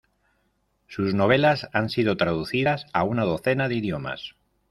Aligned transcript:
Sus 0.87 1.13
novelas 1.13 1.69
han 1.73 1.91
sido 1.91 2.17
traducidas 2.17 2.87
a 2.91 3.03
una 3.03 3.23
docena 3.23 3.67
de 3.67 3.75
idiomas. 3.75 4.33